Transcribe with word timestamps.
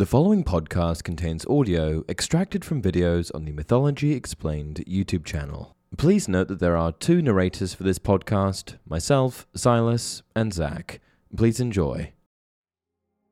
The 0.00 0.06
following 0.06 0.44
podcast 0.44 1.04
contains 1.04 1.44
audio 1.44 2.04
extracted 2.08 2.64
from 2.64 2.80
videos 2.80 3.30
on 3.34 3.44
the 3.44 3.52
Mythology 3.52 4.12
Explained 4.12 4.82
YouTube 4.88 5.26
channel. 5.26 5.76
Please 5.98 6.26
note 6.26 6.48
that 6.48 6.58
there 6.58 6.74
are 6.74 6.92
two 6.92 7.20
narrators 7.20 7.74
for 7.74 7.82
this 7.82 7.98
podcast 7.98 8.78
myself, 8.88 9.46
Silas, 9.54 10.22
and 10.34 10.54
Zach. 10.54 11.00
Please 11.36 11.60
enjoy. 11.60 12.14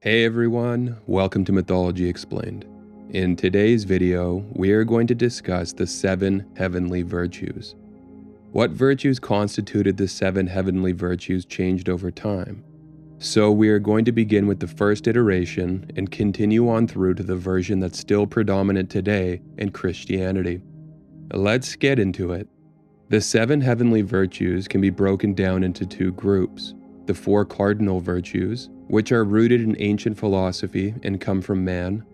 Hey 0.01 0.27
everyone, 0.27 0.99
welcome 1.07 1.43
to 1.47 1.53
Mythology 1.53 2.07
Explained. 2.07 2.67
In 3.15 3.35
today's 3.35 3.85
video, 3.85 4.45
we 4.53 4.71
are 4.73 4.85
going 4.85 5.07
to 5.07 5.15
discuss 5.15 5.73
the 5.73 5.87
seven 5.87 6.47
heavenly 6.55 7.01
virtues. 7.01 7.77
What 8.53 8.73
virtues 8.73 9.19
constituted 9.19 9.97
the 9.97 10.07
seven 10.07 10.47
heavenly 10.47 10.93
virtues 10.93 11.47
changed 11.47 11.89
over 11.89 12.11
time, 12.11 12.63
so 13.21 13.51
we 13.51 13.69
are 13.69 13.81
going 13.81 14.05
to 14.05 14.13
begin 14.13 14.47
with 14.47 14.61
the 14.61 14.67
first 14.69 15.09
iteration 15.09 15.91
and 15.97 16.11
continue 16.11 16.69
on 16.69 16.87
through 16.87 17.15
to 17.15 17.25
the 17.25 17.35
version 17.35 17.81
that's 17.81 17.99
still 17.99 18.29
predominant 18.29 18.89
today 18.91 19.41
in 19.57 19.71
Christianity. 19.71 20.61
Let's 21.33 21.75
get 21.75 21.99
into 21.99 22.33
it. 22.33 22.49
The 23.09 23.21
seven 23.21 23.61
heavenly 23.61 24.03
virtues 24.03 24.69
can 24.69 24.81
be 24.81 24.91
broken 24.91 25.35
down 25.35 25.65
into 25.65 25.85
two 25.85 26.13
groups 26.13 26.75
the 27.07 27.15
four 27.15 27.45
cardinal 27.45 28.01
virtues, 28.01 28.69
which 28.87 29.13
are 29.13 29.25
rooted 29.25 29.63
in 29.63 29.75
ancient 29.81 30.19
philosophy 30.19 30.95
and 31.03 31.21
come 31.21 31.41
from 31.41 31.65
man, 31.65 32.05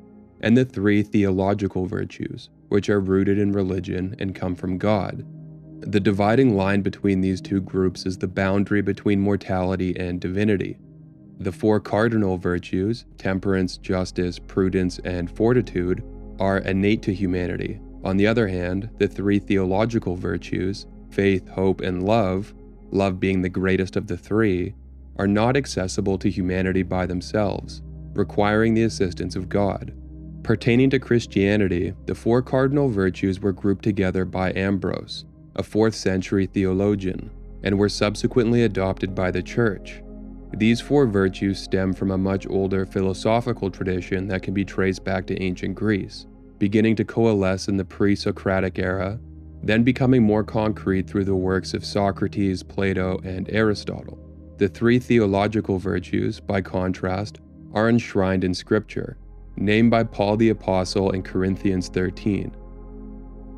and 0.40 0.56
the 0.56 0.64
three 0.64 1.02
theological 1.02 1.86
virtues, 1.86 2.48
which 2.68 2.88
are 2.88 3.00
rooted 3.00 3.36
in 3.36 3.50
religion 3.50 4.14
and 4.20 4.36
come 4.36 4.54
from 4.54 4.78
God. 4.78 5.26
The 5.80 5.98
dividing 5.98 6.56
line 6.56 6.82
between 6.82 7.20
these 7.20 7.40
two 7.40 7.60
groups 7.60 8.06
is 8.06 8.16
the 8.18 8.28
boundary 8.28 8.82
between 8.82 9.20
mortality 9.20 9.98
and 9.98 10.20
divinity. 10.20 10.78
The 11.38 11.52
four 11.52 11.80
cardinal 11.80 12.38
virtues, 12.38 13.04
temperance, 13.18 13.76
justice, 13.76 14.38
prudence, 14.38 14.98
and 15.00 15.30
fortitude, 15.30 16.04
are 16.38 16.58
innate 16.58 17.02
to 17.02 17.14
humanity. 17.14 17.80
On 18.04 18.16
the 18.16 18.26
other 18.26 18.48
hand, 18.48 18.90
the 18.98 19.08
three 19.08 19.38
theological 19.38 20.16
virtues, 20.16 20.86
faith, 21.10 21.48
hope, 21.48 21.80
and 21.80 22.04
love, 22.04 22.54
love 22.90 23.18
being 23.18 23.42
the 23.42 23.48
greatest 23.48 23.96
of 23.96 24.06
the 24.06 24.16
three, 24.16 24.74
are 25.16 25.26
not 25.26 25.56
accessible 25.56 26.18
to 26.18 26.30
humanity 26.30 26.82
by 26.82 27.06
themselves, 27.06 27.82
requiring 28.12 28.74
the 28.74 28.82
assistance 28.82 29.36
of 29.36 29.48
God. 29.48 29.94
Pertaining 30.42 30.90
to 30.90 30.98
Christianity, 30.98 31.94
the 32.06 32.14
four 32.14 32.42
cardinal 32.42 32.88
virtues 32.88 33.40
were 33.40 33.52
grouped 33.52 33.82
together 33.82 34.24
by 34.24 34.52
Ambrose, 34.52 35.24
a 35.56 35.62
4th 35.62 35.94
century 35.94 36.46
theologian, 36.46 37.30
and 37.62 37.78
were 37.78 37.88
subsequently 37.88 38.62
adopted 38.62 39.14
by 39.14 39.30
the 39.30 39.42
Church. 39.42 40.02
These 40.56 40.80
four 40.80 41.06
virtues 41.06 41.58
stem 41.58 41.92
from 41.92 42.12
a 42.12 42.18
much 42.18 42.46
older 42.48 42.86
philosophical 42.86 43.70
tradition 43.70 44.28
that 44.28 44.42
can 44.42 44.54
be 44.54 44.64
traced 44.64 45.02
back 45.02 45.26
to 45.26 45.42
ancient 45.42 45.74
Greece, 45.74 46.26
beginning 46.58 46.94
to 46.96 47.04
coalesce 47.04 47.66
in 47.66 47.76
the 47.76 47.84
pre 47.84 48.14
Socratic 48.14 48.78
era, 48.78 49.18
then 49.64 49.82
becoming 49.82 50.22
more 50.22 50.44
concrete 50.44 51.08
through 51.08 51.24
the 51.24 51.34
works 51.34 51.74
of 51.74 51.84
Socrates, 51.84 52.62
Plato, 52.62 53.18
and 53.24 53.50
Aristotle. 53.50 54.18
The 54.58 54.68
three 54.68 55.00
theological 55.00 55.78
virtues, 55.78 56.38
by 56.38 56.60
contrast, 56.60 57.40
are 57.72 57.88
enshrined 57.88 58.44
in 58.44 58.54
Scripture, 58.54 59.16
named 59.56 59.90
by 59.90 60.04
Paul 60.04 60.36
the 60.36 60.50
Apostle 60.50 61.10
in 61.10 61.22
Corinthians 61.22 61.88
13. 61.88 62.54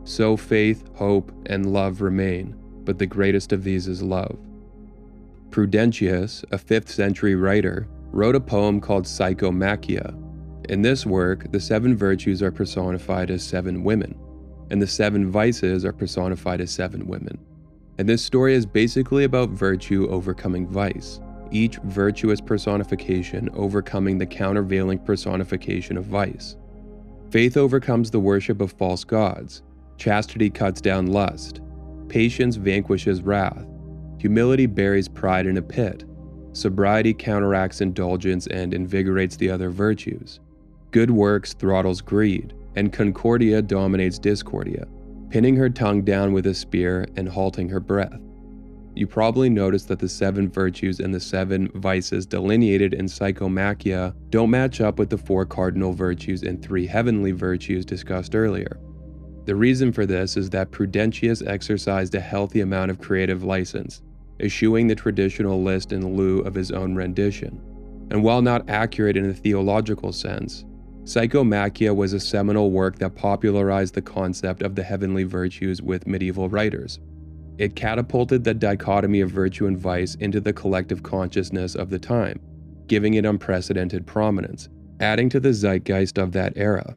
So 0.05 0.37
faith, 0.37 0.89
hope, 0.95 1.31
and 1.47 1.73
love 1.73 2.01
remain, 2.01 2.57
but 2.85 2.99
the 2.99 3.07
greatest 3.07 3.53
of 3.53 3.65
these 3.65 3.87
is 3.87 4.03
love. 4.03 4.39
Prudentius, 5.57 6.45
a 6.53 6.59
5th 6.59 6.89
century 6.89 7.35
writer, 7.35 7.89
wrote 8.13 8.37
a 8.37 8.41
poem 8.41 8.79
called 8.79 9.07
Psychomachia. 9.07 10.15
In 10.69 10.83
this 10.83 11.07
work, 11.07 11.51
the 11.51 11.59
seven 11.59 11.97
virtues 11.97 12.43
are 12.43 12.53
personified 12.53 13.31
as 13.31 13.43
seven 13.43 13.83
women, 13.83 14.15
and 14.71 14.83
the 14.83 14.87
seven 14.87 15.31
vices 15.31 15.87
are 15.87 15.95
personified 15.95 16.61
as 16.61 16.71
seven 16.71 17.07
women. 17.07 17.39
And 17.97 18.07
this 18.07 18.23
story 18.23 18.53
is 18.53 18.67
basically 18.67 19.25
about 19.25 19.49
virtue 19.49 20.07
overcoming 20.11 20.69
vice, 20.69 21.21
each 21.51 21.79
virtuous 21.85 22.43
personification 22.43 23.49
overcoming 23.55 24.19
the 24.19 24.27
countervailing 24.27 24.99
personification 24.99 25.97
of 25.97 26.05
vice. 26.05 26.57
Faith 27.31 27.57
overcomes 27.57 28.11
the 28.11 28.21
worship 28.21 28.61
of 28.61 28.73
false 28.73 29.05
gods, 29.05 29.63
chastity 29.97 30.51
cuts 30.51 30.83
down 30.83 31.07
lust, 31.07 31.63
patience 32.09 32.57
vanquishes 32.57 33.23
wrath, 33.23 33.67
Humility 34.27 34.67
buries 34.67 35.07
pride 35.07 35.47
in 35.47 35.57
a 35.57 35.63
pit. 35.63 36.05
Sobriety 36.53 37.15
counteracts 37.15 37.81
indulgence 37.81 38.49
and 38.49 38.75
invigorates 38.75 39.37
the 39.37 39.49
other 39.49 39.71
virtues. 39.71 40.41
Good 40.91 41.13
works 41.13 41.55
throttles 41.55 42.01
greed, 42.01 42.53
and 42.75 42.93
Concordia 42.93 43.63
dominates 43.63 44.19
Discordia, 44.19 44.89
pinning 45.31 45.55
her 45.55 45.71
tongue 45.71 46.03
down 46.03 46.33
with 46.33 46.49
a 46.49 46.55
spear 46.55 47.07
and 47.15 47.29
halting 47.29 47.69
her 47.69 47.79
breath. 47.79 48.19
You 48.97 49.07
probably 49.07 49.49
noticed 49.49 49.87
that 49.87 50.01
the 50.01 50.09
seven 50.09 50.51
virtues 50.51 50.99
and 50.99 51.15
the 51.15 51.21
seven 51.21 51.69
vices 51.77 52.27
delineated 52.27 52.95
in 52.95 53.07
Psychomachia 53.07 54.13
don't 54.31 54.51
match 54.51 54.81
up 54.81 54.99
with 54.99 55.11
the 55.11 55.19
four 55.19 55.47
cardinal 55.47 55.93
virtues 55.93 56.43
and 56.43 56.61
three 56.61 56.89
heavenly 56.89 57.31
virtues 57.31 57.85
discussed 57.85 58.35
earlier. 58.35 58.81
The 59.45 59.55
reason 59.55 59.93
for 59.93 60.05
this 60.05 60.37
is 60.37 60.51
that 60.51 60.73
Prudentius 60.73 61.43
exercised 61.43 62.17
a 62.17 62.21
healthy 62.21 62.61
amount 62.61 62.91
of 62.91 62.99
creative 62.99 63.45
license, 63.45 64.03
eschewing 64.41 64.87
the 64.87 64.95
traditional 64.95 65.63
list 65.63 65.93
in 65.93 66.17
lieu 66.17 66.41
of 66.41 66.55
his 66.55 66.71
own 66.71 66.95
rendition. 66.95 67.61
And 68.11 68.23
while 68.23 68.43
not 68.43 68.69
accurate 68.69 69.17
in 69.17 69.29
a 69.29 69.35
theological 69.35 70.13
sense, 70.13 70.65
Psychomachia 71.05 71.95
was 71.95 72.13
a 72.13 72.21
seminal 72.21 72.73
work 72.73 72.99
that 72.99 73.15
popularized 73.15 73.95
the 73.95 74.03
concept 74.03 74.63
of 74.63 74.75
the 74.75 74.83
heavenly 74.83 75.23
virtues 75.23 75.81
with 75.81 76.07
medieval 76.07 76.49
writers. 76.49 76.99
It 77.59 77.77
catapulted 77.77 78.45
the 78.45 78.55
dichotomy 78.55 79.21
of 79.21 79.31
virtue 79.31 79.67
and 79.67 79.79
vice 79.79 80.17
into 80.17 80.41
the 80.41 80.53
collective 80.53 81.03
consciousness 81.03 81.75
of 81.75 81.91
the 81.91 81.99
time, 81.99 82.41
giving 82.87 83.15
it 83.15 83.25
unprecedented 83.25 84.07
prominence, 84.07 84.69
adding 85.01 85.29
to 85.31 85.41
the 85.41 85.53
zeitgeist 85.53 86.19
of 86.19 86.33
that 86.33 86.53
era. 86.57 86.97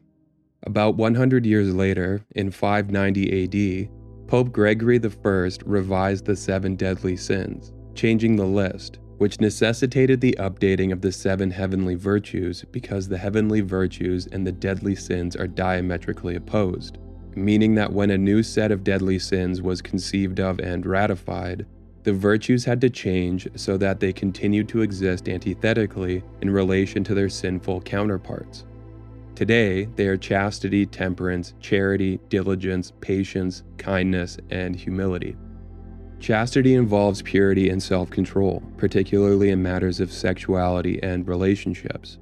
About 0.64 0.96
100 0.96 1.46
years 1.46 1.74
later, 1.74 2.24
in 2.34 2.50
590 2.50 3.44
AD, 3.44 3.90
Pope 4.30 4.52
Gregory 4.52 5.00
I 5.02 5.50
revised 5.66 6.24
the 6.24 6.36
seven 6.36 6.76
deadly 6.76 7.16
sins, 7.16 7.72
changing 7.96 8.36
the 8.36 8.46
list, 8.46 9.00
which 9.18 9.40
necessitated 9.40 10.20
the 10.20 10.36
updating 10.38 10.92
of 10.92 11.00
the 11.00 11.10
seven 11.10 11.50
heavenly 11.50 11.96
virtues 11.96 12.64
because 12.70 13.08
the 13.08 13.18
heavenly 13.18 13.60
virtues 13.60 14.28
and 14.28 14.46
the 14.46 14.52
deadly 14.52 14.94
sins 14.94 15.34
are 15.34 15.48
diametrically 15.48 16.36
opposed, 16.36 16.98
meaning 17.34 17.74
that 17.74 17.92
when 17.92 18.12
a 18.12 18.18
new 18.18 18.40
set 18.40 18.70
of 18.70 18.84
deadly 18.84 19.18
sins 19.18 19.60
was 19.60 19.82
conceived 19.82 20.38
of 20.38 20.60
and 20.60 20.86
ratified, 20.86 21.66
the 22.04 22.12
virtues 22.12 22.64
had 22.64 22.80
to 22.82 22.88
change 22.88 23.48
so 23.56 23.76
that 23.78 23.98
they 23.98 24.12
continued 24.12 24.68
to 24.68 24.82
exist 24.82 25.28
antithetically 25.28 26.22
in 26.40 26.50
relation 26.50 27.02
to 27.02 27.14
their 27.14 27.28
sinful 27.28 27.80
counterparts. 27.80 28.64
Today, 29.40 29.86
they 29.96 30.06
are 30.06 30.18
chastity, 30.18 30.84
temperance, 30.84 31.54
charity, 31.60 32.20
diligence, 32.28 32.92
patience, 33.00 33.62
kindness, 33.78 34.36
and 34.50 34.76
humility. 34.76 35.34
Chastity 36.18 36.74
involves 36.74 37.22
purity 37.22 37.70
and 37.70 37.82
self 37.82 38.10
control, 38.10 38.62
particularly 38.76 39.48
in 39.48 39.62
matters 39.62 39.98
of 39.98 40.12
sexuality 40.12 41.02
and 41.02 41.26
relationships. 41.26 42.18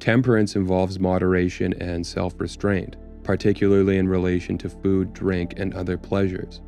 Temperance 0.00 0.56
involves 0.56 0.98
moderation 0.98 1.74
and 1.82 2.06
self 2.06 2.32
restraint, 2.38 2.96
particularly 3.24 3.98
in 3.98 4.08
relation 4.08 4.56
to 4.56 4.70
food, 4.70 5.12
drink, 5.12 5.52
and 5.58 5.74
other 5.74 5.98
pleasures. 5.98 6.62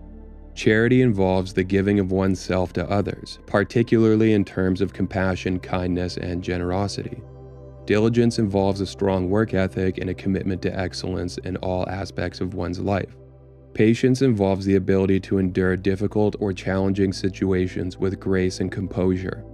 Charity 0.54 1.00
involves 1.00 1.54
the 1.54 1.64
giving 1.64 2.00
of 2.00 2.12
oneself 2.12 2.74
to 2.74 2.86
others, 2.90 3.38
particularly 3.46 4.34
in 4.34 4.44
terms 4.44 4.82
of 4.82 4.92
compassion, 4.92 5.58
kindness, 5.58 6.18
and 6.18 6.44
generosity. 6.44 7.22
Diligence 7.86 8.40
involves 8.40 8.80
a 8.80 8.86
strong 8.86 9.30
work 9.30 9.54
ethic 9.54 9.98
and 9.98 10.10
a 10.10 10.14
commitment 10.14 10.60
to 10.62 10.76
excellence 10.76 11.38
in 11.38 11.56
all 11.58 11.88
aspects 11.88 12.40
of 12.40 12.54
one's 12.54 12.80
life. 12.80 13.16
Patience 13.74 14.22
involves 14.22 14.66
the 14.66 14.74
ability 14.74 15.20
to 15.20 15.38
endure 15.38 15.76
difficult 15.76 16.34
or 16.40 16.52
challenging 16.52 17.12
situations 17.12 17.96
with 17.96 18.18
grace 18.18 18.58
and 18.58 18.72
composure. 18.72 19.44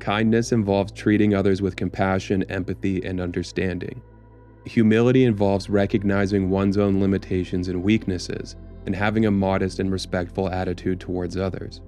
Kindness 0.00 0.50
involves 0.50 0.90
treating 0.90 1.34
others 1.34 1.62
with 1.62 1.76
compassion, 1.76 2.42
empathy, 2.44 3.04
and 3.04 3.20
understanding. 3.20 4.02
Humility 4.64 5.24
involves 5.24 5.70
recognizing 5.70 6.50
one's 6.50 6.78
own 6.78 7.00
limitations 7.00 7.68
and 7.68 7.82
weaknesses 7.82 8.56
and 8.86 8.94
having 8.94 9.26
a 9.26 9.30
modest 9.30 9.78
and 9.78 9.92
respectful 9.92 10.50
attitude 10.50 10.98
towards 10.98 11.36
others. 11.36 11.80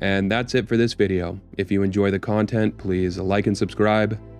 And 0.00 0.30
that's 0.30 0.54
it 0.54 0.68
for 0.68 0.76
this 0.76 0.94
video. 0.94 1.38
If 1.58 1.70
you 1.70 1.82
enjoy 1.82 2.12
the 2.12 2.18
content, 2.18 2.78
please 2.78 3.18
like 3.18 3.46
and 3.46 3.58
subscribe, 3.58 4.18